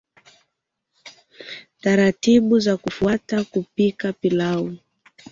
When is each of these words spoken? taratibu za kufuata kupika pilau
taratibu 1.81 2.59
za 2.59 2.77
kufuata 2.77 3.43
kupika 3.43 4.13
pilau 4.13 4.73